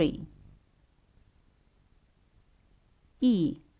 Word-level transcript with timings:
E. 3.21 3.61